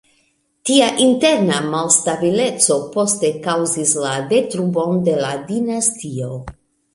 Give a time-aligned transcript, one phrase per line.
[0.67, 6.33] Tia interna malstabileco poste kaŭzis la detruon de la dinastio.